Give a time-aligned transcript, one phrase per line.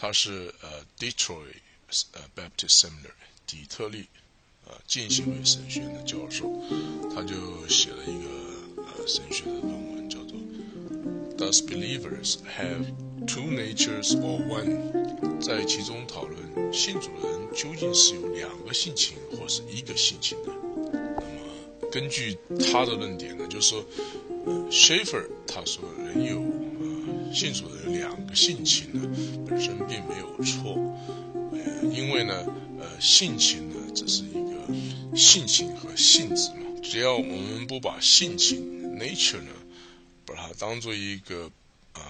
[0.01, 1.61] 他是呃 Detroit
[2.13, 3.13] 呃 Baptist Seminary
[3.47, 4.07] 底特律
[4.67, 6.51] 呃浸信会神学院的教授，
[7.15, 10.09] 他就写了一个呃神学的论文。
[10.09, 10.39] 叫做
[11.37, 12.87] Does believers have
[13.27, 15.41] two natures or one？
[15.41, 20.53] 在其中讨论信主人究竟是有两个性情或是一个性情的？
[20.93, 22.37] 那么根据
[22.73, 23.85] 他的论点呢，就是说
[24.47, 26.41] 呃，Schaeffer 他说人有
[27.33, 29.01] 信主的两个性情呢，
[29.49, 30.75] 本身并没有错，
[31.53, 32.47] 呃，因为呢，
[32.79, 39.53] 呃，性情呢只是一个性情和性质嘛，只要我们不把性情 nature 呢。
[40.27, 41.51] 把它当做一个
[41.95, 42.01] 呃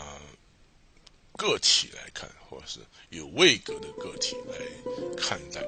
[1.38, 4.58] 个体来看，或者是有位格的个体来
[5.16, 5.62] 看待，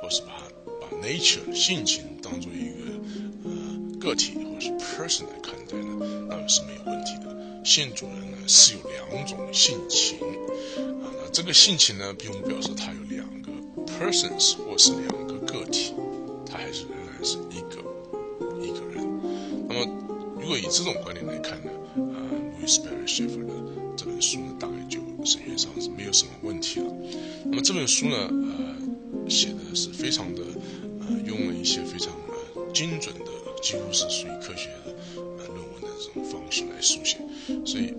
[0.00, 0.48] 或是把
[0.80, 2.98] 把 nature 性情当做一个
[3.44, 7.37] 呃个体或是 person 来看待呢，那是没有问题的。
[7.64, 10.18] 性主人呢是有两种性情
[11.02, 13.52] 啊，那这个性情呢并不表示他有两个
[13.86, 15.92] persons 或是两个个体，
[16.46, 17.82] 他还是仍然是一个
[18.64, 19.06] 一个人。
[19.68, 19.86] 那么
[20.40, 21.70] 如果以这种观点来看呢
[22.66, 23.54] ？Sperry Schaeffer 的
[23.96, 26.92] 这本书呢，大概就神学上是没有什么问题了。
[27.46, 30.42] 那么这本书呢，呃，写的是非常的，
[31.00, 33.24] 呃，用了一些非常呃精准的，
[33.62, 34.94] 几乎是属于科学的
[35.98, 37.18] 这种方式来书写。
[37.66, 37.94] 所以，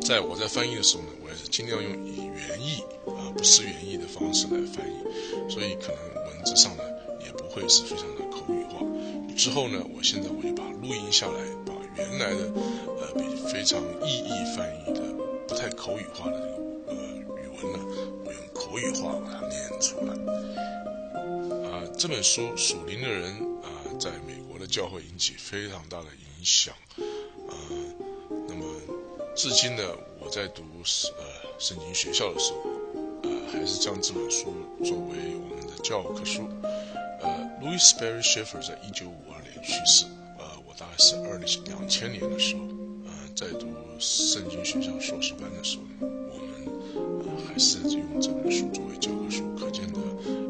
[0.00, 5.50] 在我在翻译的时候呢，我也是尽量用以原意啊，不是原意的方式来翻译。
[5.50, 6.82] 所以可能文字上呢，
[7.26, 8.80] 也不会是非常的口语化。
[9.36, 12.52] 之后呢，我现在我就把录音下来，把原来的
[12.98, 15.00] 呃比非常意义翻译的
[15.48, 16.52] 不太口语化的这个
[16.88, 17.78] 呃语文呢，
[18.24, 20.12] 我用口语化把它念出来。
[21.70, 23.32] 啊，这本书《属灵的人》
[23.62, 24.34] 啊，在美
[24.70, 26.74] 教会引起非常大的影响。
[26.96, 27.54] 呃，
[28.48, 28.64] 那么
[29.34, 29.82] 至今呢，
[30.20, 31.24] 我在读呃
[31.58, 32.70] 圣经学校的时候，
[33.24, 34.54] 呃，还是将这本书
[34.84, 36.48] 作为我们的教科书。
[37.20, 37.28] 呃
[37.60, 40.06] ，Louis Berry Schaeffer 在一九五二年去世。
[40.38, 42.62] 呃，我大概是二零两千年的时候，
[43.04, 43.66] 呃，在读
[43.98, 46.64] 圣经学校硕士班的时候，我们
[47.18, 49.98] 呃还是用这本书作为教科书，可见的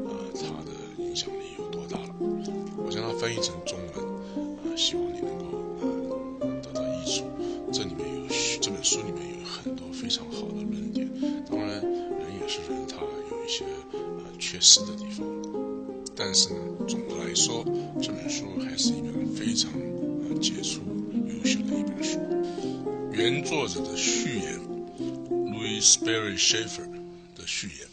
[0.04, 2.14] 呃它的影响力有多大了。
[2.76, 4.09] 我将它翻译成中文，
[4.80, 5.58] 希望你能够
[6.41, 7.24] 呃得到益处。
[7.70, 8.26] 这里面有
[8.60, 11.06] 这本书里面有很多非常好的论点，
[11.48, 12.96] 当然人也是人，他
[13.31, 15.26] 有一些呃缺失的地方，
[16.16, 17.62] 但是呢，总的来说，
[18.00, 19.70] 这本书还是一本非常。
[20.40, 20.81] 杰出、
[21.26, 22.19] 优秀的一本书。
[23.12, 24.58] 原作者的序言
[25.28, 26.88] ，Louis Perry Schaefer
[27.37, 27.87] 的序言。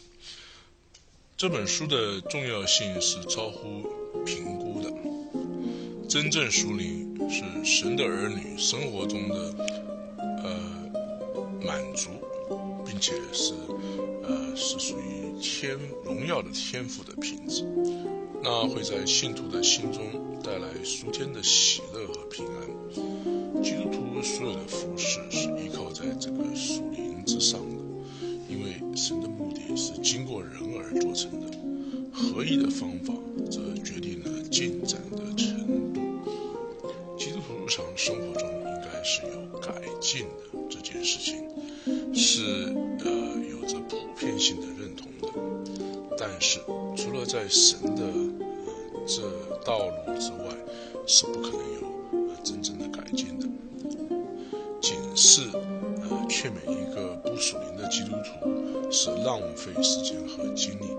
[1.36, 3.86] 这本书的重要性是超乎
[4.24, 4.57] 评。
[6.08, 9.54] 真正属灵是神的儿女生活中的
[10.42, 10.90] 呃
[11.62, 12.08] 满足，
[12.86, 13.52] 并且是
[14.22, 17.62] 呃是属于天荣耀的天赋的品质。
[18.42, 20.02] 那会在信徒的心中。
[20.40, 23.62] 带来数天的喜乐和平安。
[23.62, 27.76] 基督徒所有的服饰是依靠在这个属灵之上的，
[28.48, 31.50] 因为神的目的是经过人而做成的，
[32.12, 33.12] 合一的方法
[33.50, 34.37] 则决定了
[40.08, 41.44] 有改进的这件事情，
[42.14, 42.74] 是
[43.04, 43.10] 呃
[43.50, 45.28] 有着普遍性的认同的。
[46.16, 46.60] 但是
[46.96, 48.02] 除了在神的
[49.06, 49.22] 这
[49.64, 50.56] 道路之外，
[51.06, 51.80] 是不可能有
[52.28, 53.46] 呃真正的改进的。
[54.80, 60.96] 仅是呃劝勉一个不属灵的基督徒是浪费时间和精力。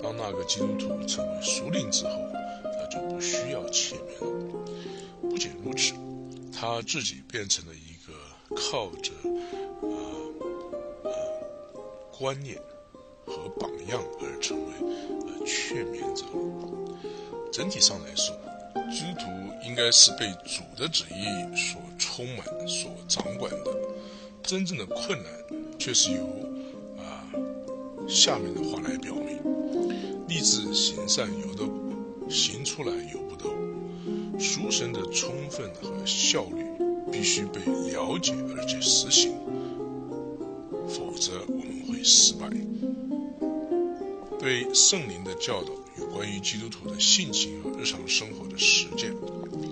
[0.00, 2.12] 当那个基督徒成为属灵之后，
[2.62, 4.64] 他就不需要劝勉了。
[5.22, 5.92] 不仅如此，
[6.52, 7.97] 他自己变成了一
[8.58, 9.12] 靠着
[9.82, 9.88] 呃
[11.04, 11.10] 呃
[12.18, 12.60] 观念
[13.24, 14.72] 和榜样而成为
[15.26, 16.24] 呃劝勉者。
[17.52, 18.34] 整体上来说，
[18.90, 19.26] 基督徒
[19.66, 23.78] 应该是被主的旨意所充满、所掌管的。
[24.42, 25.32] 真正的困难
[25.78, 26.24] 却是由
[26.98, 27.24] 啊
[28.08, 29.38] 下面的话来表明：
[30.26, 31.64] 立志行善由得，
[32.30, 34.38] 行出来由不得我。
[34.38, 36.64] 赎神的充分和效率
[37.10, 37.60] 必须被
[37.90, 39.32] 了解而且实行，
[40.88, 42.48] 否则我们会失败。
[44.38, 49.12] 对圣灵的教导与关于基督徒的性情和日常生活的实践，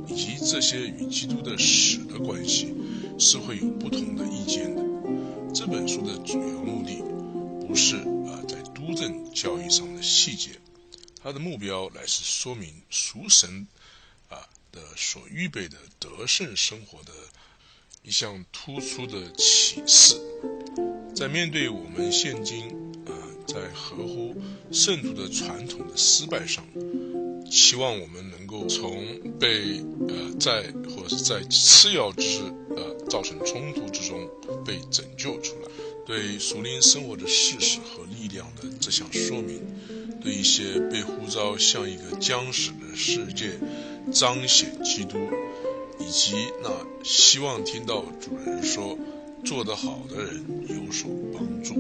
[0.09, 2.75] 以及这些与基督的史的关系，
[3.19, 4.83] 是会有不同的意见的。
[5.55, 7.01] 这本书的主要目的，
[7.67, 10.51] 不是啊在督正教义上的细节，
[11.23, 13.67] 它的目标乃是说明属神
[14.77, 17.13] 的所预备的得胜生活的
[18.03, 20.21] 一项突出的启示。
[21.15, 22.69] 在面对我们现今
[23.07, 23.13] 啊
[23.49, 24.37] 在合乎
[24.71, 26.63] 圣徒的传统的失败上，
[27.51, 32.43] 希望我们能够从被呃在或者是在次要之
[32.77, 34.29] 呃造成冲突之中
[34.63, 35.69] 被拯救出来。
[36.05, 39.61] 对属灵生活的事实和力量的这项说明，
[40.23, 43.59] 对一些被呼召向一个僵死的世界
[44.13, 45.19] 彰显基督，
[45.99, 46.71] 以及那
[47.03, 48.99] 希望听到主人说。
[49.45, 51.77] 做得好的人有所帮助。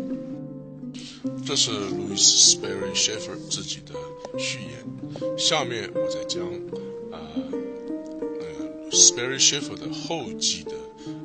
[1.44, 3.94] 这是 Louis Sperry Schaeffer 自己的
[4.38, 5.37] 序言。
[5.37, 6.44] 下面我再将
[7.11, 7.19] 啊
[8.38, 10.72] 呃 Sperry Schaeffer 的后继的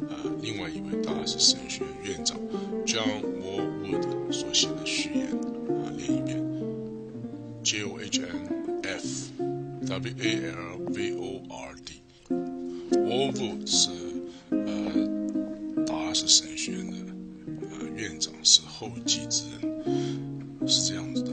[0.09, 2.39] 啊另外一位达拉斯神学院院长
[2.87, 6.41] John Walwood 所写的序言啊念一遍。
[7.61, 8.60] J O H N
[9.91, 12.01] W A L V O R D。
[12.95, 13.89] Walwood 是
[14.51, 15.11] 呃。
[16.13, 16.97] 是神学院的
[17.71, 21.31] 呃院长，是后继之人，是这样子的。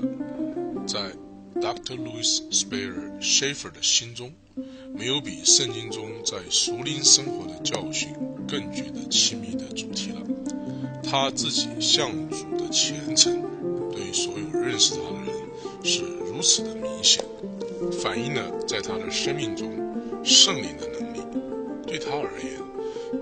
[0.86, 1.10] 在
[1.60, 1.96] Dr.
[1.96, 4.32] Louis s p a r e Schaefer 的心中，
[4.94, 8.10] 没有比圣经中在熟龄生活的教训
[8.46, 10.22] 更觉得亲密的主题了。
[11.02, 13.42] 他自己向主的虔诚，
[13.90, 15.34] 对所有认识他的人
[15.82, 17.24] 是如此的明显，
[18.02, 19.70] 反映了在他的生命中
[20.24, 21.20] 圣灵的能力。
[21.86, 22.58] 对他而言。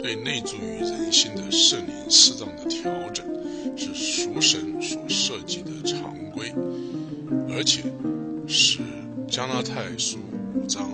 [0.02, 3.24] 对内住于人心的圣灵适当的调整，
[3.76, 6.52] 是属神所设计的常规，
[7.48, 7.82] 而且
[8.48, 8.80] 是
[9.28, 10.18] 加拉太书
[10.54, 10.90] 五章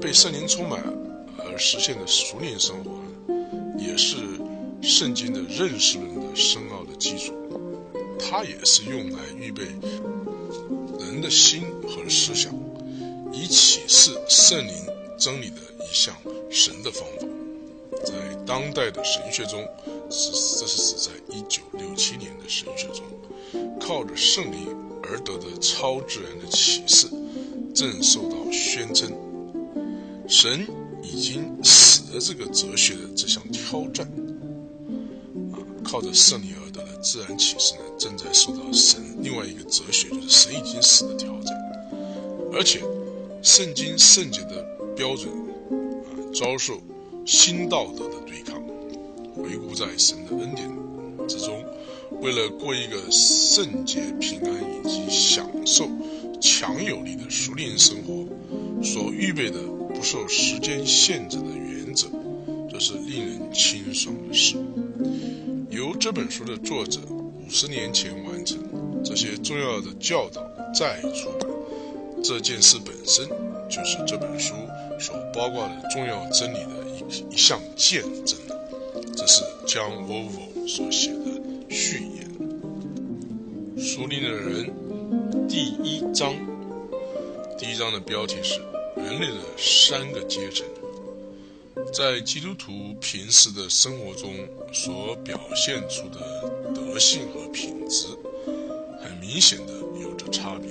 [0.00, 0.82] 被圣灵充满
[1.36, 2.98] 而实现的熟练生活，
[3.78, 4.16] 也是
[4.80, 7.34] 圣经的认识论的深奥的基础。
[8.20, 9.64] 它也是用来预备
[10.98, 12.54] 人的心和思想，
[13.32, 14.74] 以启示圣灵
[15.18, 16.14] 真理的一项
[16.50, 17.26] 神的方法。
[18.04, 18.14] 在
[18.46, 19.62] 当代的神学中，
[20.10, 23.04] 是这是指在一九六七年的神学中，
[23.80, 27.08] 靠着圣灵而得的超自然的启示，
[27.74, 29.12] 正受到宣称。
[30.28, 30.66] 神
[31.02, 34.06] 已经死了这个哲学的这项挑战，
[35.52, 36.54] 啊，靠着圣灵
[37.02, 41.54] 自然启示呢，正在受到神另外一个哲学，就是神已经死的挑战，
[42.52, 42.80] 而且
[43.42, 44.64] 圣经圣洁的
[44.94, 46.80] 标准啊，遭受
[47.26, 48.62] 新道德的对抗。
[49.34, 50.68] 回顾在神的恩典
[51.26, 51.64] 之中，
[52.20, 55.88] 为了过一个圣洁、平安以及享受
[56.40, 58.26] 强有力的熟练生活，
[58.82, 59.58] 所预备的。
[59.92, 62.08] 不受时间限制的原则，
[62.70, 64.54] 这是令人清爽的事。
[65.70, 68.58] 由这本书的作者五十年前完成
[69.04, 70.42] 这些重要的教导
[70.74, 71.48] 再出版，
[72.24, 73.28] 这件事本身
[73.68, 74.52] 就是这本书
[74.98, 76.70] 所包括的重要真理的
[77.08, 78.36] 一一项见证。
[79.16, 82.28] 这是江 Volvo 所写的序言。
[83.78, 84.72] 书里的人
[85.48, 86.34] 第一章，
[87.56, 88.60] 第一章的标题是。
[88.96, 90.66] 人类的三个阶层，
[91.92, 94.32] 在基督徒平时的生活中
[94.72, 96.20] 所表现出的
[96.74, 98.06] 德性和品质，
[99.02, 100.70] 很明显的有着差别。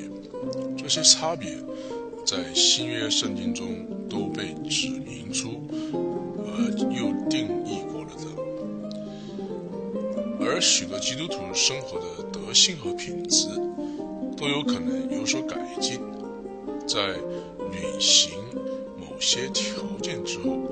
[0.77, 1.57] 这些差别
[2.25, 5.61] 在新约圣经中都被指明出，
[5.91, 8.25] 而又定义过了的。
[10.45, 13.47] 而许多基督徒生活的德性和品质，
[14.37, 15.99] 都有可能有所改进，
[16.87, 17.15] 在。
[17.71, 18.31] 履行
[19.19, 20.69] 些条件之后，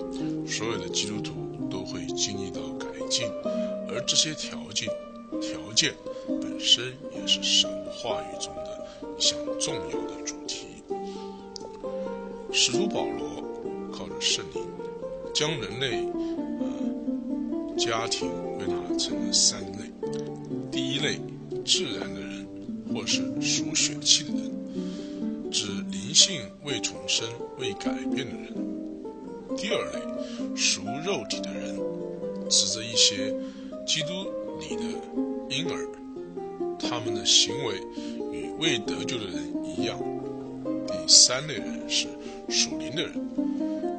[0.48, 1.34] 所有的基督徒
[1.70, 3.28] 都会经历到改进，
[3.90, 4.88] 而这些条件
[5.42, 5.94] 条件
[6.28, 8.88] 本身也是神话语中的
[9.18, 10.68] 一项重要的主题。
[12.52, 13.44] 使徒保罗
[13.92, 14.64] 靠着圣灵，
[15.34, 16.06] 将人类
[16.60, 19.92] 呃家庭归纳成了三类：
[20.72, 21.20] 第一类，
[21.66, 22.48] 自然的人，
[22.94, 24.52] 或是属血气的人。
[25.52, 25.68] 指
[26.18, 27.28] 性未重生、
[27.60, 28.52] 未改变的人；
[29.56, 31.80] 第二类属肉体的人，
[32.50, 33.32] 指着一些
[33.86, 34.26] 基督
[34.60, 34.82] 里的
[35.56, 35.88] 婴儿，
[36.80, 37.76] 他们的行为
[38.36, 39.96] 与未得救的人一样；
[40.88, 42.08] 第三类人是
[42.50, 43.14] 属灵的人。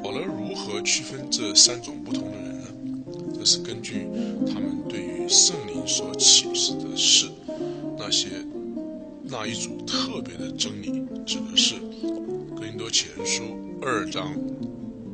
[0.02, 2.66] 保罗如何区分这三种不同的人呢？
[3.32, 4.08] 这是根据
[4.44, 7.28] 他们对于圣灵所启示的事，
[7.96, 8.26] 那些。
[9.30, 11.74] 那一组特别的真理，指的是
[12.54, 13.42] 《哥林多前书》
[13.84, 14.34] 二章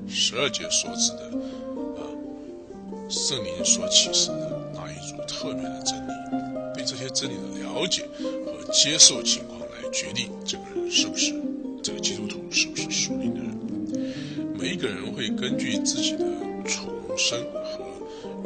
[0.08, 1.24] 十二节所指的，
[1.98, 2.06] 啊，
[3.08, 6.10] 圣灵所启示的那一组特别的真理。
[6.74, 11.34] 对这些真理的了解和接受情况来决定这个人是不是
[11.82, 14.54] 这个基督徒，是不是属灵的人。
[14.58, 16.24] 每一个人会根据自己的
[16.64, 17.80] 重生和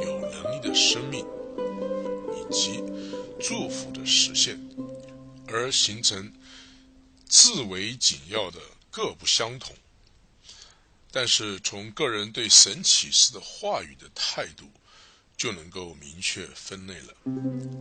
[0.04, 1.24] 有能力的生命，
[2.34, 2.82] 以及
[3.38, 4.58] 祝福的实现。
[5.50, 6.30] 而形成
[7.28, 8.58] 自为紧要的
[8.90, 9.76] 各不相同，
[11.12, 14.64] 但是从个人对神启示的话语的态度，
[15.36, 17.14] 就能够明确分类了。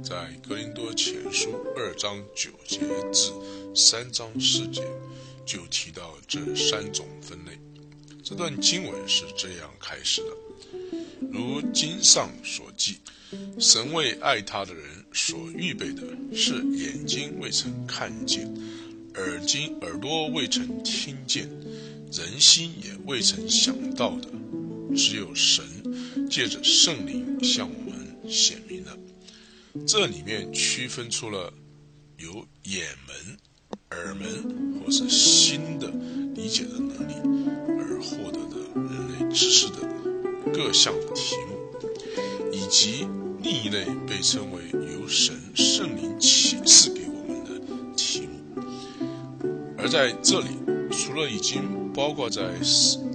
[0.04, 2.80] 在格林多前书二章九节
[3.14, 3.32] 至
[3.74, 4.86] 三章四节，
[5.46, 7.58] 就提到这三种分类。
[8.24, 10.38] 这段经文是这样开始的：
[11.32, 13.00] 如经上所记。
[13.60, 18.48] 神为爱他的人所预备的是眼睛未曾看见，
[19.18, 21.50] 耳睛耳朵未曾听见，
[22.12, 24.30] 人心也未曾想到的，
[24.96, 25.66] 只有神
[26.30, 28.96] 借着圣灵向我们显明了。
[29.88, 31.52] 这里面区分出了
[32.18, 33.38] 有眼门、
[33.92, 35.92] 耳门或是心的
[36.36, 37.14] 理解的能力
[37.80, 39.78] 而获得的人类知识的
[40.54, 41.58] 各项的题目。
[42.52, 43.08] 以及
[43.42, 47.60] 另一类被称为由神圣灵启示给我们的
[47.96, 48.27] 题目，
[49.88, 50.48] 在这里，
[50.92, 52.42] 除了已经包括在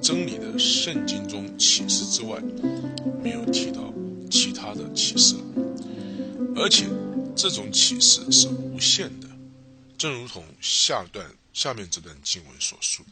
[0.01, 2.41] 真理的圣经中启示之外，
[3.23, 3.93] 没有提到
[4.31, 5.35] 其他的启示。
[6.57, 6.87] 而且，
[7.35, 9.29] 这种启示是无限的，
[9.97, 13.11] 正如同下段下面这段经文所述的。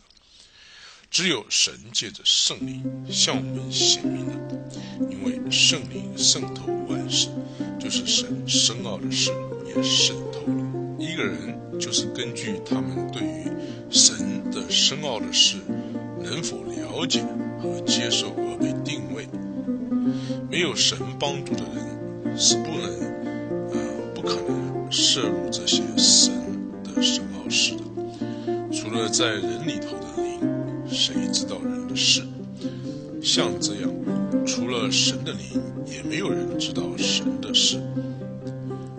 [1.11, 4.35] 只有神借着圣灵向我们显明了，
[5.11, 7.29] 因为圣灵渗透万事，
[7.81, 9.33] 就是神深奥的事
[9.67, 10.30] 也渗。
[11.01, 13.51] 一个人就是根据他们对于
[13.89, 14.15] 神
[14.51, 15.57] 的深奥的事
[16.23, 17.25] 能否了解
[17.59, 19.27] 和接受而被定位。
[20.51, 22.85] 没有神帮助的人是不能，
[23.73, 23.81] 呃，
[24.15, 26.35] 不可能摄入这些神
[26.85, 27.83] 的深奥事的。
[28.71, 30.39] 除了在人里头的灵，
[30.87, 32.23] 谁知道人的事？
[33.23, 33.91] 像这样，
[34.47, 37.81] 除了神的灵，也没有人知道神的事。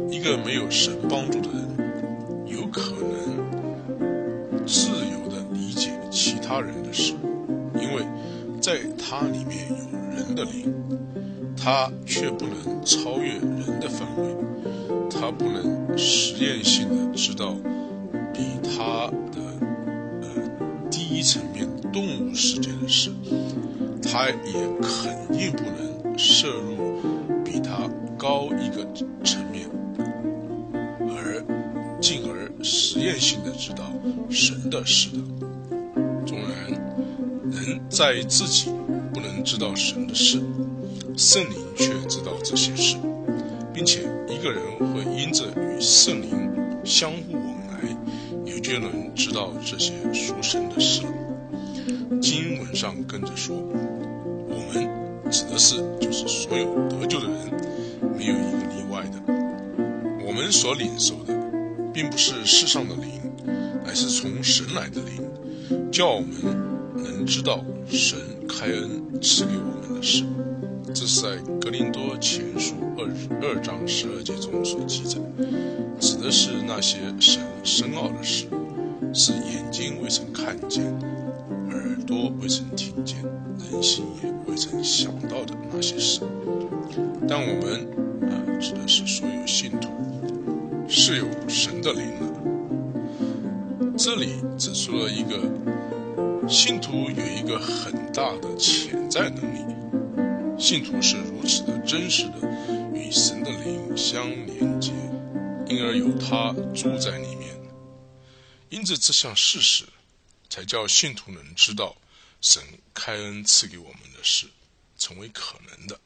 [0.10, 1.71] 一个没有神帮助的人，
[2.72, 7.14] 可能自由地理解其他人的事，
[7.76, 8.06] 因为
[8.62, 9.76] 在他里面有
[10.16, 10.74] 人的灵，
[11.58, 14.36] 他却不能超越人的范围，
[15.10, 17.56] 他不能实验性的知道
[18.34, 19.42] 比他的
[20.22, 20.28] 呃
[20.90, 23.12] 第一层面动物世界的事，
[24.02, 27.02] 他也肯定不能摄入
[27.44, 28.88] 比他高一个
[29.24, 29.51] 层
[33.02, 33.92] 验性的知道
[34.30, 35.18] 神的事的。
[36.26, 36.50] 纵然
[37.52, 38.70] 人在自己
[39.14, 40.42] 不能知道神的事，
[41.18, 42.96] 圣灵却知道这些事，
[43.74, 44.62] 并且一个人
[44.94, 46.30] 会因着与圣灵
[46.86, 47.82] 相互往来，
[48.46, 51.14] 也就能知道这些属神的事了。
[52.22, 54.88] 经文上跟着说，我们
[55.32, 57.36] 指的是就是所有得救的人，
[58.18, 59.22] 没有一个例外的。
[60.26, 61.41] 我们所领受的。
[61.94, 63.22] 并不是世上的灵，
[63.86, 66.30] 乃是从神来的灵，叫我们
[66.96, 68.18] 能知道神
[68.48, 70.24] 开恩赐给我们的事。
[70.94, 73.08] 这是在格林多前书二
[73.42, 75.20] 二章十二节中所记载，
[76.00, 78.46] 指的是那些神深奥的事，
[79.14, 80.84] 是眼睛未曾看见，
[81.70, 83.24] 耳朵未曾听见，
[83.72, 86.22] 人心也未曾想到的那些事。
[87.28, 87.88] 但我们
[88.30, 89.90] 啊，指的是所有信徒。
[90.94, 92.28] 是有神的灵的。
[93.98, 95.40] 这里指出了一个
[96.50, 99.64] 信徒有一个很大的潜在能力，
[100.62, 102.34] 信徒是如此的真实的
[102.94, 104.92] 与神的灵相连接，
[105.66, 107.58] 因而有他住在里面。
[108.70, 109.86] 因着这项事实，
[110.50, 111.96] 才叫信徒能知道
[112.42, 112.62] 神
[112.94, 114.48] 开恩赐给我们的事，
[114.98, 115.98] 成为可能的。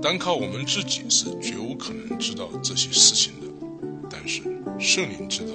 [0.00, 3.46] 单靠我们自己是绝无可能知道这些事情的，
[4.08, 4.42] 但是
[4.78, 5.54] 圣灵知道，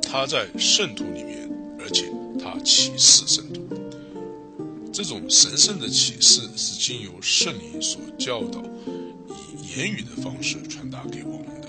[0.00, 3.62] 他在圣徒里面，而且他启示圣徒。
[4.92, 11.68] 这种神圣的启示是经由圣灵所教导，以言语的方式传达给我们的。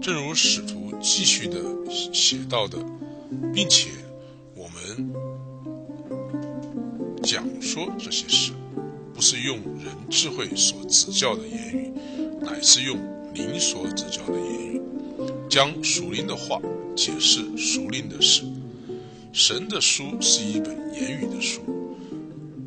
[0.00, 2.78] 正如使徒继续的写到的，
[3.52, 3.90] 并且
[4.54, 5.12] 我们
[7.22, 8.52] 讲说这些事。
[9.16, 11.90] 不是用人智慧所指教的言语，
[12.42, 12.98] 乃是用
[13.32, 14.82] 灵所指教的言语，
[15.48, 16.60] 将属灵的话
[16.94, 18.42] 解释属灵的事。
[19.32, 21.62] 神的书是一本言语的书，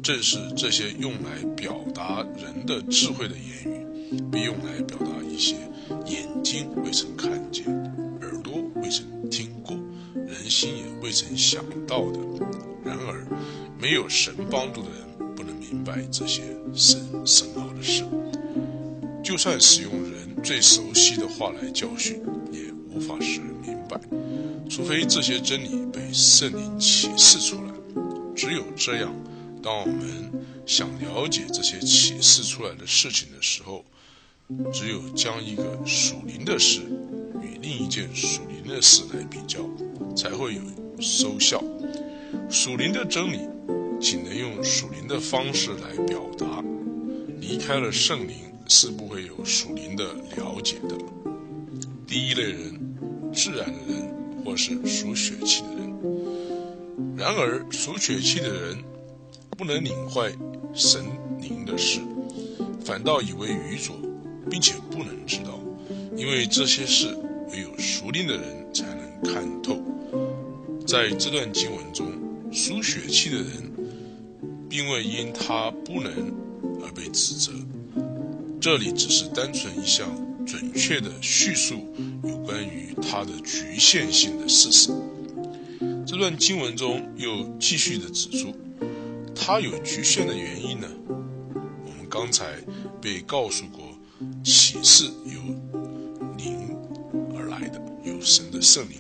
[0.01, 5.55] 正是这些用来表达人的智慧的言语，被用来表达一些
[6.07, 7.67] 眼睛未曾看见、
[8.21, 9.77] 耳朵未曾听过、
[10.15, 12.19] 人心也未曾想到的。
[12.83, 13.27] 然而，
[13.79, 15.08] 没有神帮助的人。
[15.71, 16.41] 明白这些
[16.73, 18.03] 深深奥的事，
[19.23, 23.99] 就算使用人最熟悉的话来教训，也无法使人明白。
[24.67, 27.73] 除非这些真理被圣灵启示出来，
[28.35, 29.13] 只有这样，
[29.61, 30.31] 当我们
[30.65, 33.85] 想了解这些启示出来的事情的时候，
[34.73, 36.81] 只有将一个属灵的事
[37.43, 39.59] 与另一件属灵的事来比较，
[40.15, 40.61] 才会有
[40.99, 41.63] 收效。
[42.49, 43.39] 属灵的真理。
[43.99, 46.63] 仅能用属灵的方式来表达，
[47.39, 48.35] 离开了圣灵
[48.65, 50.95] 是不会有属灵的了解的。
[52.07, 52.95] 第一类人，
[53.33, 57.17] 自然的人，或是属血气的人。
[57.17, 58.77] 然而，属血气的人
[59.57, 60.33] 不能领会
[60.73, 61.03] 神
[61.41, 61.99] 灵的事，
[62.85, 63.97] 反倒以为愚拙，
[64.49, 65.59] 并且不能知道，
[66.15, 67.13] 因为这些事
[67.51, 69.77] 唯有属灵的人才能看透。
[70.87, 72.07] 在这段经文中，
[72.53, 73.69] 属血气的人。
[74.69, 76.13] 并未因他不能
[76.83, 77.51] 而被指责，
[78.61, 80.07] 这里只是单纯一项
[80.45, 81.91] 准确的叙述
[82.23, 84.91] 有关于他的局限性的事实。
[86.05, 88.53] 这段经文中又继续的指出，
[89.35, 90.87] 他有局限的原因呢？
[91.07, 92.55] 我们刚才
[93.01, 93.95] 被告诉过，
[94.43, 95.41] 启示由
[96.37, 96.75] 灵
[97.35, 98.97] 而来的，由神的圣灵，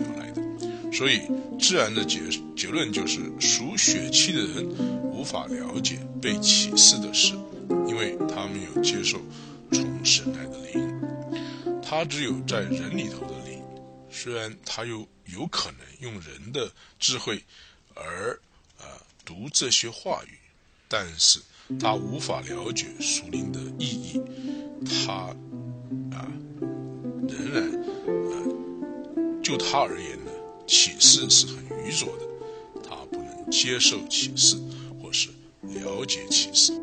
[0.91, 1.21] 所以
[1.59, 2.21] 自然的结
[2.55, 4.99] 结论就是属血气的人。
[5.19, 7.33] 无法了解被启示的事，
[7.85, 9.19] 因为他没有接受
[9.69, 11.01] 从神来的灵。
[11.83, 13.61] 他只有在人里头的灵，
[14.09, 17.43] 虽然他又有可能用人的智慧
[17.95, 18.39] 而
[18.77, 20.37] 啊读这些话语，
[20.87, 21.41] 但是
[21.77, 24.21] 他无法了解属灵的意义。
[25.05, 25.35] 他
[26.15, 26.31] 啊
[27.27, 27.69] 仍然，
[28.07, 30.28] 呃，就他而言呢，
[30.69, 34.55] 启示是很愚拙的，他不能接受启示，
[35.01, 35.29] 或是
[35.63, 36.79] 了解启示。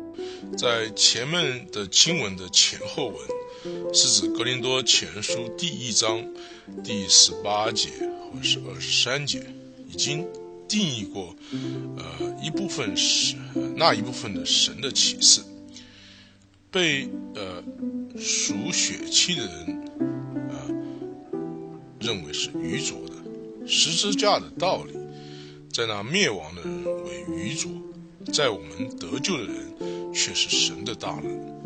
[0.57, 6.21] 在前面的经文的前后文，是指格林多前书第一章
[6.83, 7.87] 第十八节
[8.29, 9.41] 或是二十三节，
[9.89, 10.27] 已经
[10.67, 11.33] 定义过，
[11.97, 13.37] 呃，一部分是
[13.77, 15.41] 那一部分的神的启示。
[16.69, 17.63] 被呃
[18.19, 19.87] 属血气的人
[20.49, 20.67] 啊
[22.01, 22.99] 认为是愚拙，
[23.67, 24.93] 十字架的道理，
[25.71, 27.71] 在那灭亡的人为愚拙，
[28.33, 31.57] 在我们得救的人却是神的大能。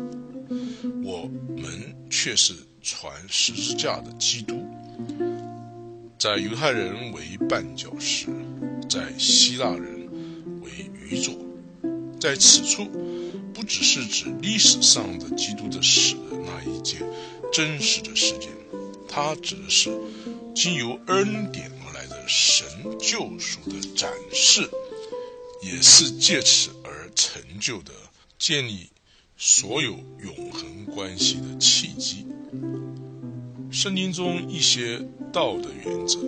[1.04, 4.66] 我们却是传十字架的基督，
[6.18, 8.26] 在犹太人为绊脚石，
[8.88, 10.08] 在希腊人
[10.62, 10.70] 为
[11.08, 11.34] 愚拙，
[12.20, 12.86] 在此处。
[13.54, 17.00] 不只是指历史上的基督的死的那一件
[17.52, 18.48] 真实的事件，
[19.06, 19.90] 它指的是
[20.52, 21.91] 经由恩典而
[22.26, 22.66] 神
[22.98, 24.68] 救赎的展示，
[25.62, 27.92] 也是借此而成就的
[28.38, 28.90] 建立
[29.36, 32.26] 所有永恒关系的契机。
[33.70, 34.98] 圣经中一些
[35.32, 36.18] 道德原则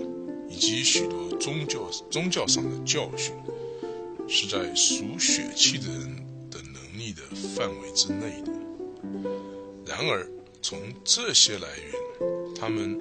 [0.49, 3.35] 以及许多宗教宗教上的教训，
[4.29, 6.17] 是在属血气的人
[6.51, 6.85] 的能。
[6.97, 7.23] 力的
[7.57, 8.53] 范围之内的。
[9.85, 10.31] 然而，
[10.63, 13.01] 从这些来源，他们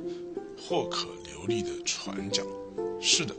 [0.68, 2.46] 或可流利的传讲，
[3.02, 3.36] 是的，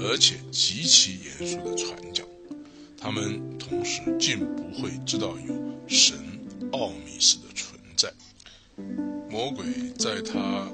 [0.00, 2.26] 而且极其严肃的传讲。
[2.98, 5.54] 他们同时竟不会知道有
[5.86, 6.16] 神
[6.72, 8.12] 奥秘式的存在。
[9.30, 9.64] 魔鬼
[9.96, 10.68] 在他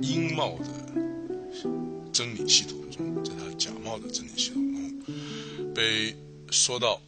[0.00, 0.66] 阴冒的
[2.12, 6.16] 真理系统中，在他假冒的真理系统中，被
[6.50, 7.00] 说到。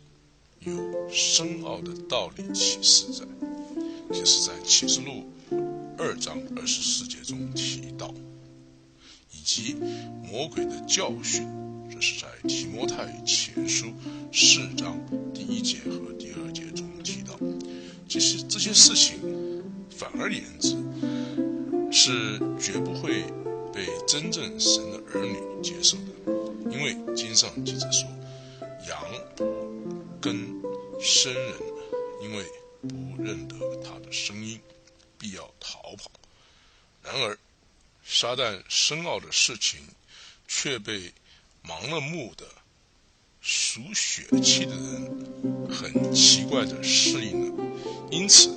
[0.63, 0.75] 有
[1.09, 3.25] 深奥的道理启示在，
[4.13, 5.25] 这是在启示录
[6.03, 8.15] 二章二十四节中提到，
[9.33, 9.75] 以及
[10.25, 11.47] 魔鬼的教训，
[11.93, 13.93] 这是在提摩太前书
[14.33, 14.99] 四章
[15.35, 17.39] 第一节和第二节中提到。
[18.09, 19.19] 这些这些事情，
[19.91, 20.75] 反而言之，
[21.93, 23.25] 是绝不会
[23.71, 28.09] 被真正神的儿女接受的，因为经上记着说，
[28.89, 28.99] 羊
[29.37, 29.45] 不。
[30.19, 30.35] 跟
[31.01, 31.55] 生人，
[32.23, 32.45] 因为
[32.83, 34.61] 不认得他的声音，
[35.19, 35.50] 必要。
[37.03, 37.39] 然而，
[38.05, 39.81] 撒旦深奥的事情，
[40.47, 41.13] 却被
[41.65, 42.45] 盲了目的
[43.41, 47.65] 属血气的人很奇怪的适应了，
[48.11, 48.51] 因此，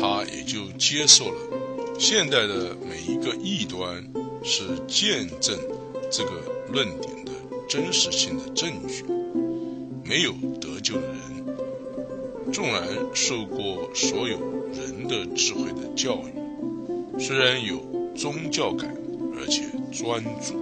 [0.00, 4.02] 他也就接受了现代的每一个异端
[4.44, 5.58] 是见证
[6.10, 6.30] 这个
[6.68, 7.32] 论点的
[7.68, 9.04] 真实性的证据。
[10.04, 14.38] 没有得救的人，纵然受过所有
[14.70, 16.32] 人的智慧的教育，
[17.18, 17.80] 虽然有
[18.14, 18.94] 宗教感
[19.36, 20.54] 而且专注，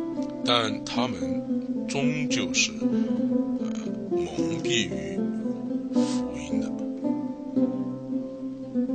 [0.44, 2.86] 但他们终究是呃
[4.10, 5.18] 蒙蔽于
[5.92, 6.70] 福音的。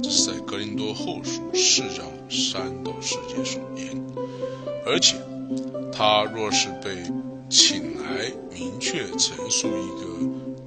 [0.01, 4.05] 这是在格林多后书四章三到四节所言。
[4.85, 5.17] 而且，
[5.91, 6.95] 他若是被
[7.49, 10.07] 请来明确陈述一个。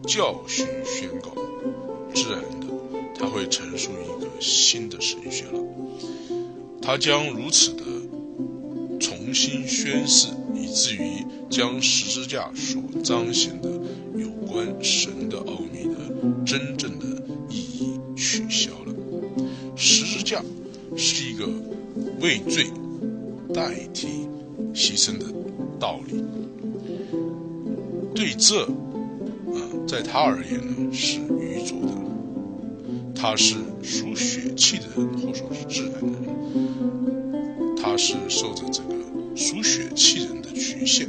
[0.09, 1.31] 教训宣告，
[2.13, 2.67] 自然的，
[3.17, 5.61] 他会陈述一个新的神学了。
[6.83, 7.83] 他将如此的
[8.99, 13.71] 重新宣誓，以至于将十字架所彰显的
[14.17, 15.95] 有关神的奥秘的
[16.45, 17.07] 真正的
[17.49, 18.95] 意义取消了。
[19.77, 20.43] 十字架
[20.97, 21.49] 是一个
[22.21, 22.67] 为罪
[23.55, 24.09] 代替
[24.75, 25.27] 牺牲的
[25.79, 26.25] 道理。
[28.15, 29.61] 对这啊。
[29.87, 31.93] 在他而言呢，是愚拙的。
[33.13, 36.30] 他是属血气的人，或说是自然的人。
[37.77, 38.95] 他是受着这个
[39.37, 41.09] 属血气人的局限，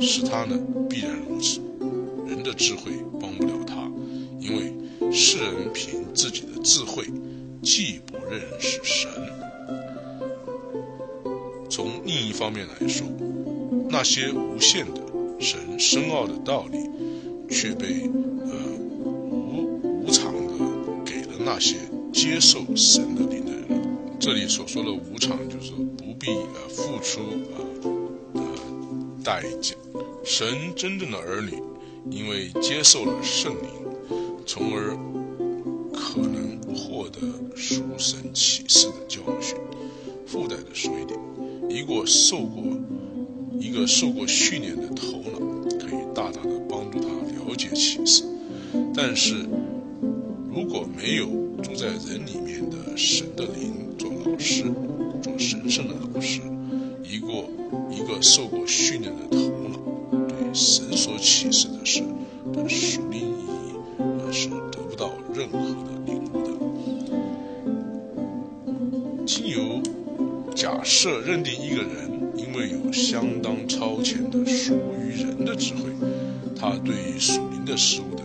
[0.00, 0.58] 使他呢
[0.88, 1.60] 必然如此。
[2.26, 3.90] 人的智慧帮不了他，
[4.38, 7.04] 因为世人凭自己的智慧
[7.62, 9.10] 既不认识神。
[11.68, 13.06] 从另一方面来说，
[13.88, 15.00] 那些无限的
[15.38, 16.78] 神深奥的道理。
[17.52, 18.08] 却被
[18.46, 20.52] 呃无无偿的
[21.04, 21.74] 给了那些
[22.12, 23.39] 接受神的灵的人。
[24.20, 27.22] 这里所说的无常，就是不必呃付出
[27.56, 27.64] 呃
[28.34, 28.42] 呃
[29.24, 29.74] 代价。
[30.22, 31.56] 神真正的儿女，
[32.10, 33.70] 因为接受了圣灵，
[34.44, 34.94] 从而
[35.90, 37.20] 可能获得
[37.56, 39.56] 属神启示的教训。
[40.26, 41.18] 附带的说一点，
[41.70, 42.62] 一个受过
[43.58, 45.40] 一个受过训练的头脑，
[45.78, 47.08] 可以大大的帮助他。
[47.08, 48.22] 了解启示，
[48.94, 49.46] 但是
[50.52, 51.26] 如果没有
[51.62, 54.64] 住在人里面的神的灵做老师，
[55.20, 56.40] 做神圣的老师，
[57.04, 57.26] 一个
[57.90, 59.36] 一个受过训练的头
[59.68, 59.76] 脑，
[60.26, 62.02] 对神所启示的事
[62.50, 63.24] 的属灵意
[63.68, 65.74] 义，那是得不到任何的
[66.06, 66.48] 领悟的。
[69.26, 69.82] 经由
[70.54, 75.90] 假设认定一个人，因为有相当超前的属于人的智慧，
[76.58, 78.24] 他对于属灵的事物的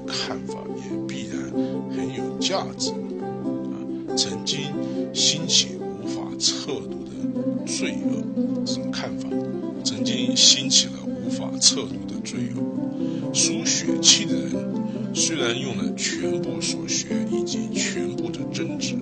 [15.46, 18.96] 然用了全部所学以及全部的真知，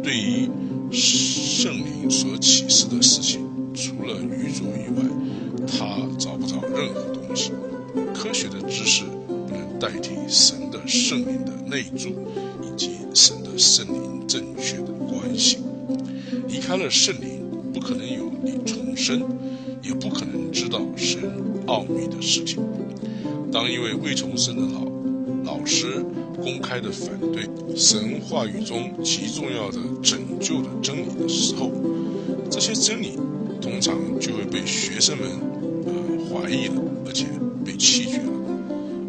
[0.00, 0.48] 对于
[0.92, 3.40] 圣灵所启示的事情，
[3.74, 5.04] 除了愚拙以外，
[5.66, 7.50] 他找不着任何东西。
[8.14, 12.10] 科学的知识不能代替神的圣灵的内住，
[12.62, 14.12] 以及神的圣灵。
[14.28, 15.58] 正确的关系，
[16.48, 17.42] 离开了圣灵，
[17.74, 19.20] 不可能有你重生，
[19.82, 21.20] 也不可能知道神
[21.66, 22.62] 奥秘的事情。
[23.52, 24.86] 当一位未重生的老
[25.62, 26.04] 老师
[26.42, 31.70] 公开的反对神话语中极重要的拯救的真理的时候，
[32.50, 33.16] 这些真理
[33.60, 35.28] 通常就会被学生们
[35.86, 35.92] 呃
[36.26, 37.26] 怀疑了，而且
[37.64, 38.32] 被弃绝了。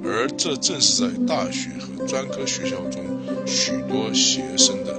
[0.06, 3.04] 而这正是在大学和专科学校中
[3.48, 4.94] 许多学生的。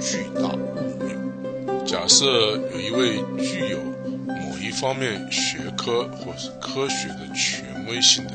[0.00, 1.84] 巨大误谬。
[1.84, 3.78] 假设有一位具有
[4.26, 8.32] 某一方面学科或是科学的权威性的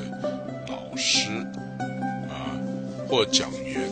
[0.69, 1.29] 老师，
[3.07, 3.89] 或讲员，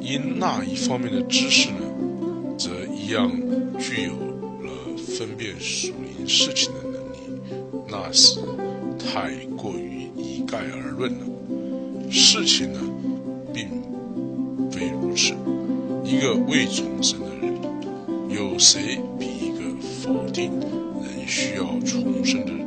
[0.00, 1.78] 因那一方面的知识呢，
[2.58, 3.30] 则一样
[3.78, 7.16] 具有了分辨属灵事情的能力，
[7.88, 8.40] 那是
[8.98, 11.26] 太过于一概而论了。
[12.10, 12.80] 事情呢，
[13.52, 13.68] 并
[14.70, 15.32] 非如此。
[16.04, 17.54] 一个未重生的人，
[18.28, 20.52] 有谁比一个否定
[21.02, 22.65] 人需要重生的，人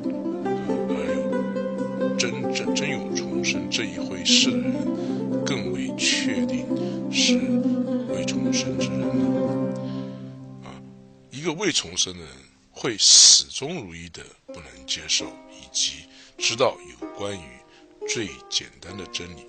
[12.09, 12.33] 生的人
[12.71, 16.05] 会始终如一的不能接受以及
[16.37, 17.59] 知道有关于
[18.07, 19.45] 最简单的真理。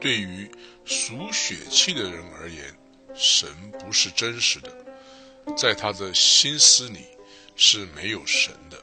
[0.00, 0.50] 对于
[0.84, 2.74] 属血气的人而言，
[3.14, 3.48] 神
[3.78, 4.72] 不是真实的，
[5.56, 7.06] 在他的心思里
[7.56, 8.82] 是没有神的。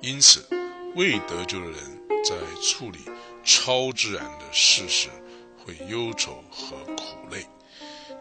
[0.00, 0.46] 因此，
[0.94, 1.80] 未得救的人
[2.24, 2.98] 在处理
[3.44, 5.08] 超自然的事时，
[5.58, 7.46] 会忧愁和苦累。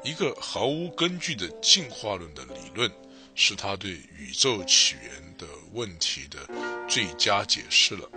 [0.04, 2.92] 一个毫无根据的进化论的理论，
[3.36, 6.40] 是他对宇宙起源的问题的
[6.88, 8.10] 最佳解释了。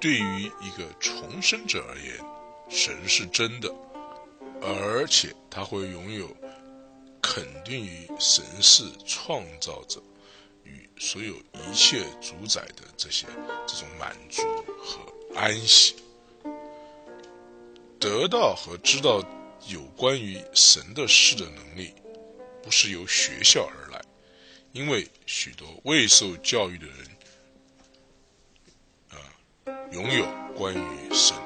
[0.00, 2.16] 对于一个重生者而言，
[2.68, 3.70] 神是真的，
[4.62, 6.34] 而且他会拥有
[7.20, 10.02] 肯定于神是创造者
[10.64, 13.26] 与所有一切主宰的这些
[13.66, 14.42] 这种满足
[14.78, 15.00] 和
[15.34, 15.96] 安息，
[17.98, 19.22] 得到和知道
[19.68, 21.92] 有关于神的事的能力，
[22.62, 23.79] 不是由学校而，
[24.72, 26.96] 因为许多未受教育的人
[29.10, 29.18] 啊，
[29.92, 31.36] 拥有关于神。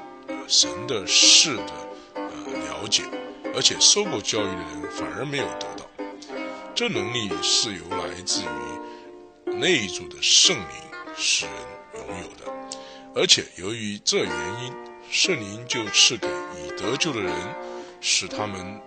[0.47, 1.73] 神的事的
[2.13, 2.23] 呃
[2.67, 3.01] 了解，
[3.55, 5.89] 而且受过教育的人反而没有得到，
[6.75, 10.67] 这能力是由来自于内住的圣灵
[11.17, 11.55] 使人
[11.95, 12.45] 拥有的，
[13.15, 14.73] 而且由于这原因，
[15.09, 17.33] 圣灵就赐给已得救的人，
[18.01, 18.79] 使他们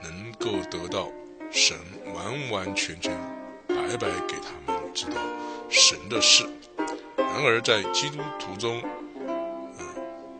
[0.00, 1.10] 能够得到
[1.50, 1.76] 神
[2.14, 3.12] 完完全全
[3.86, 5.20] 白白给他们知道
[5.68, 6.48] 神的事。
[7.16, 8.82] 然而在基督徒中，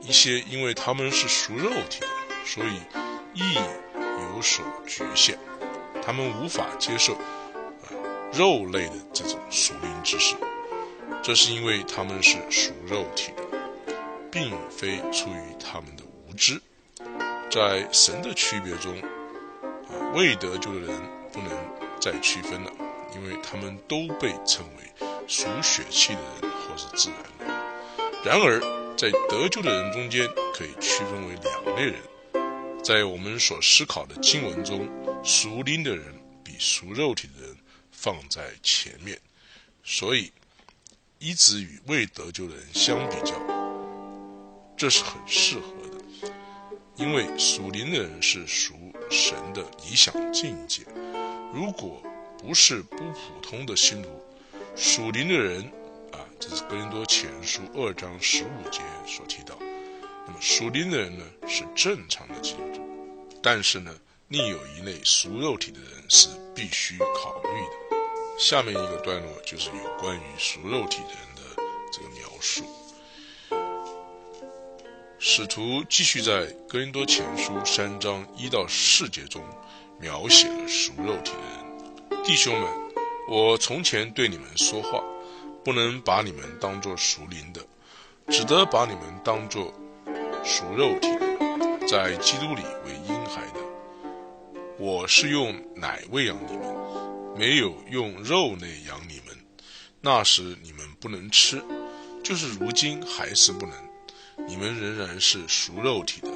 [0.01, 2.07] 一些因为他们是属肉体的，
[2.45, 2.81] 所以
[3.35, 3.55] 意
[4.33, 5.39] 有所局限，
[6.03, 7.17] 他们无法接受
[8.33, 10.37] 肉类的这种属灵知识。
[11.23, 13.43] 这是因为他们是属肉体的，
[14.31, 16.61] 并非出于他们的无知。
[17.51, 18.95] 在神的区别中，
[20.15, 20.89] 未得救的人
[21.33, 21.51] 不能
[22.01, 22.71] 再区分了，
[23.15, 27.57] 因为他们都被称为属血气的人或是自然人。
[28.25, 28.85] 然而。
[28.97, 30.25] 在得救的人中间，
[30.55, 31.97] 可以区分为两类人。
[32.81, 34.89] 在我们所思考的经文中，
[35.25, 37.57] 属灵的人比属肉体的人
[37.91, 39.19] 放在前面，
[39.83, 40.33] 所以
[41.19, 43.35] 一直与未得救的人相比较，
[44.77, 46.33] 这是很适合的。
[46.95, 48.75] 因为属灵的人是属
[49.11, 50.83] 神的理想境界。
[51.53, 52.01] 如果
[52.47, 54.11] 不是不普通的信徒，
[54.77, 55.63] 属灵的人
[56.13, 56.21] 啊。
[56.39, 59.57] 这是哥林多前书二章十五节所提到。
[60.27, 62.87] 那么属灵的人呢，是正常的基督徒，
[63.43, 63.91] 但是呢，
[64.29, 67.97] 另有一类属肉体的人是必须考虑的。
[68.39, 72.63] 下面一个段落就是有关于属肉体的人的这个描述。
[75.19, 79.43] 使徒继续在哥林多前书三章一到四节中
[79.99, 81.64] 描写了属肉体的人。
[82.27, 82.71] 弟兄们，
[83.29, 85.05] 我从前对你们说话，
[85.63, 87.61] 不能把你们当作属灵的，
[88.29, 89.71] 只得把你们当作
[90.43, 93.61] 属肉体的，在基督里为婴孩的。
[94.79, 96.75] 我是用奶喂养你们，
[97.37, 99.37] 没有用肉类养你们。
[100.01, 101.63] 那时你们不能吃，
[102.23, 103.77] 就是如今还是不能。
[104.49, 106.31] 你们仍然是属肉体的，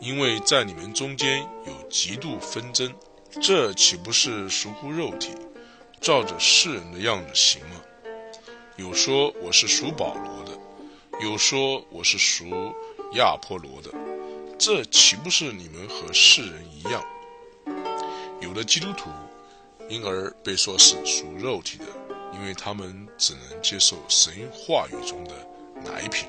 [0.00, 2.94] 因为在你们中间有极度纷争，
[3.42, 5.30] 这岂不是属乎肉体，
[6.00, 7.80] 照着世人的样子行吗？
[8.76, 10.58] 有说我是属保罗的，
[11.20, 12.44] 有说我是属
[13.14, 13.90] 亚波罗的，
[14.58, 17.04] 这岂不是你们和世人一样？
[18.40, 19.10] 有的基督徒
[19.88, 21.86] 因而被说是属肉体的，
[22.32, 25.32] 因为他们只能接受神话语中的
[25.84, 26.28] 奶品。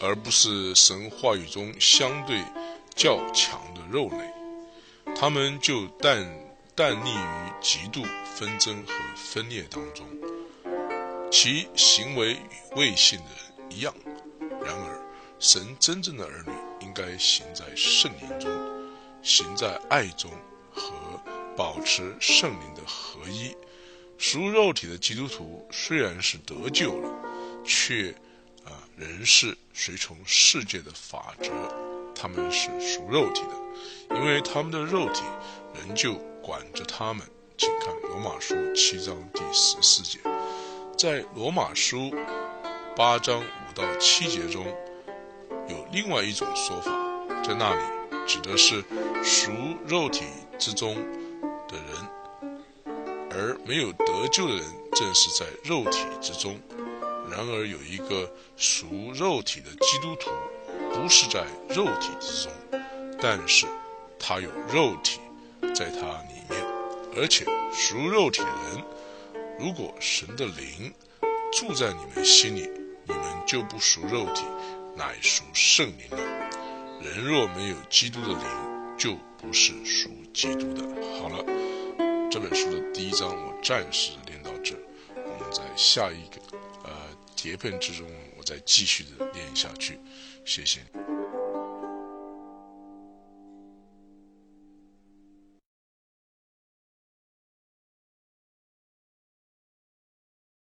[0.00, 2.42] 而不是神话语中相对
[2.94, 6.26] 较强的肉类，他们就但
[6.76, 10.04] 淡溺于极度纷争和分裂当中，
[11.30, 13.94] 其行为与未信的人一样。
[14.60, 15.00] 然而，
[15.38, 16.52] 神真正的儿女
[16.84, 18.50] 应该行在圣灵中，
[19.22, 20.28] 行在爱中
[20.72, 20.92] 和
[21.56, 23.56] 保持圣灵的合一。
[24.18, 27.08] 属肉体的基督徒虽然是得救了，
[27.64, 28.14] 却。
[28.64, 31.50] 啊，仍是随从世界的法则，
[32.14, 35.20] 他们是属肉体的，因为他们的肉体
[35.74, 37.26] 仍旧管着他们。
[37.56, 40.18] 请看罗马书七章第十四节，
[40.98, 42.12] 在罗马书
[42.96, 44.66] 八章五到七节中
[45.68, 46.90] 有另外一种说法，
[47.42, 47.80] 在那里
[48.26, 48.84] 指的是
[49.22, 49.52] 属
[49.86, 50.24] 肉体
[50.58, 50.96] 之中
[51.68, 52.90] 的人，
[53.30, 56.58] 而没有得救的人正是在肉体之中。
[57.30, 60.30] 然而有一个属肉体的基督徒，
[60.92, 62.52] 不是在肉体之中，
[63.20, 63.66] 但是
[64.18, 65.20] 他有肉体
[65.72, 66.33] 在他里，
[67.16, 68.84] 而且属肉体的人，
[69.58, 70.92] 如果神的灵
[71.52, 72.68] 住在你们心里，
[73.06, 74.42] 你们就不属肉体，
[74.96, 76.18] 乃属圣灵了。
[77.00, 80.82] 人若没有基督的灵，就不是属基督的。
[81.20, 81.44] 好了，
[82.30, 84.74] 这本书的第一章我暂时念到这，
[85.14, 86.40] 我们在下一个
[86.84, 86.90] 呃。
[87.36, 88.06] 碟片之中，
[88.38, 90.00] 我再继续的念下去，
[90.46, 90.80] 谢谢。